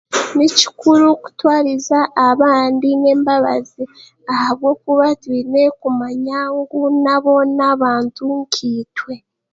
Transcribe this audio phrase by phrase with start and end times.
[0.37, 1.97] Ni kikuru kutwariza
[2.29, 3.83] abandi n'embabazi
[4.33, 9.13] ahabwokuba twine kumanya ngu nabo n'abantu nka itwe